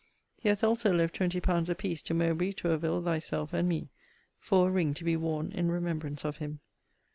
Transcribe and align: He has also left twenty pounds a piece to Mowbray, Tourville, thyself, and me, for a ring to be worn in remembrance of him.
He 0.39 0.49
has 0.49 0.63
also 0.63 0.91
left 0.91 1.13
twenty 1.13 1.39
pounds 1.39 1.69
a 1.69 1.75
piece 1.75 2.01
to 2.01 2.15
Mowbray, 2.15 2.53
Tourville, 2.53 3.03
thyself, 3.03 3.53
and 3.53 3.69
me, 3.69 3.91
for 4.39 4.67
a 4.67 4.71
ring 4.71 4.95
to 4.95 5.03
be 5.03 5.15
worn 5.15 5.51
in 5.51 5.69
remembrance 5.69 6.25
of 6.25 6.37
him. 6.37 6.59